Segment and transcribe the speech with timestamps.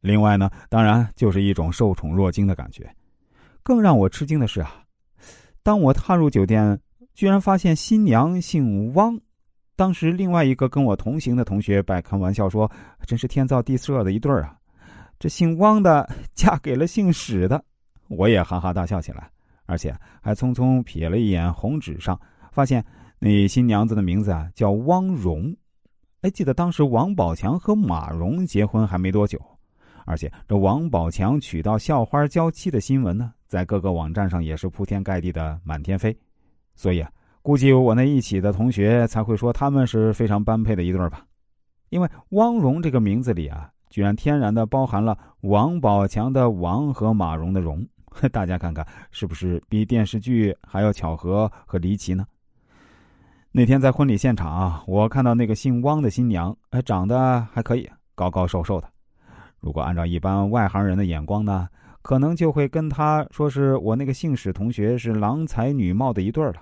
[0.00, 2.88] 另外呢，当然就是一种受宠若惊的感觉。
[3.62, 4.82] 更让我吃惊的是啊，
[5.62, 6.78] 当我踏入酒店，
[7.12, 9.18] 居然发现新娘姓汪。
[9.76, 12.70] 当时另外一个跟我同行的同学摆开玩笑说
[13.06, 14.54] ：“真是天造地设的一对儿啊！
[15.18, 17.62] 这姓汪的嫁给了姓史的。”
[18.08, 19.30] 我也哈哈大笑起来，
[19.66, 22.20] 而且还匆匆瞥了一眼红纸上，
[22.52, 22.84] 发现
[23.18, 25.54] 那新娘子的名字啊叫汪蓉。
[26.22, 29.40] 哎，记得当时王宝强和马蓉结婚还没多久，
[30.10, 36.16] 而且这王宝强娶到校花娇妻的新闻呢，在各个网站上也是铺天盖地的满天飞，
[36.74, 37.08] 所以啊。
[37.42, 41.24] 估计我那一起的同学才会说他们是非常般配的一对吧，
[41.88, 47.82] 因为汪蓉这个名字里啊，居然天然的包含了王宝强的王和马蓉的蓉，
[48.30, 52.26] 大家看看是不是比电视剧还要巧合和离奇呢？
[53.52, 58.88] 那天在婚礼现场啊，我看到那个姓汪的新娘，哎，长得还可以，高高瘦瘦的。
[59.60, 61.68] 如果按照一般外行人的眼光呢，
[62.02, 66.54] 可能就会跟他说是我那个姓史同学是郎才女貌的一对了。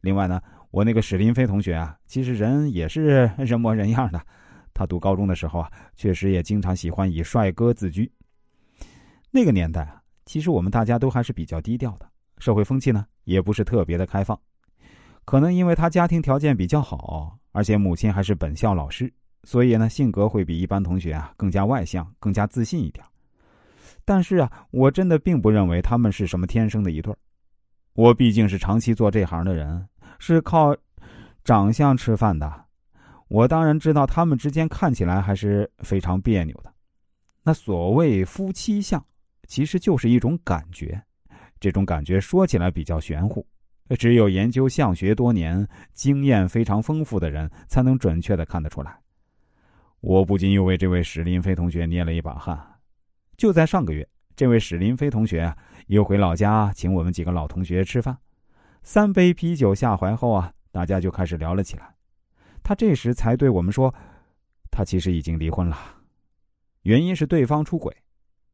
[0.00, 4.20] 另外呢，我那个史林飞同学啊，其实人也是人模人样的。
[4.72, 8.10] 他读高中的时候啊，确实也经常喜欢以帅哥自居。
[9.30, 14.38] 那个年代啊，其实我们大家都还是比较低调的，社会风气呢也不是特别的开放。
[15.24, 19.12] 可能因为他家庭条件比较好，而且母亲还是本校老师，
[19.44, 23.04] 所以呢性格会比一般同学啊更加外向、更加自信一点。
[24.04, 27.14] 但是啊，我真的并不认为他们是什么天生的一对。
[27.94, 29.86] 我毕竟是长期做这行的人，
[30.18, 30.76] 是靠
[31.44, 32.64] 长相吃饭的。
[33.28, 36.72] 我当然知道他们之间看起来还是非常别扭的。
[37.42, 39.04] 那所谓夫妻相，
[39.46, 41.00] 其实就是一种感觉。
[41.60, 43.46] 这种感觉说起来比较玄乎，
[43.98, 48.98] 只有研究相学多年、经验非常丰富的人才能准确的看得出来。
[50.00, 52.58] 我不禁又为这位史林飞同学捏了一把汗。
[53.36, 54.08] 就在上个月。
[54.36, 55.54] 这位史林飞同学，
[55.88, 58.16] 又回老家请我们几个老同学吃饭，
[58.82, 61.94] 三杯啤酒下怀后啊，大家就开始聊了起来。
[62.62, 63.94] 他这时才对我们说，
[64.70, 65.76] 他其实已经离婚了，
[66.84, 67.94] 原因是对方出轨。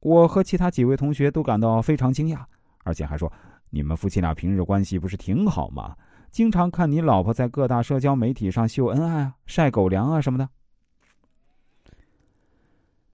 [0.00, 2.44] 我和其他几位同学都感到非常惊讶，
[2.82, 3.32] 而且还说
[3.70, 5.94] ：“你们夫妻俩平日关系不是挺好吗？
[6.28, 10.48] 经常看你老婆在各大社交媒体上秀恩爱啊、晒狗粮啊什么的。”